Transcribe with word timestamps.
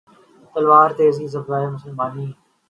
تلوار 0.55 0.89
ہے 0.89 0.95
تیزی 0.97 1.23
میں 1.23 1.31
صہبائے 1.33 1.67
مسلمانی 1.75 2.25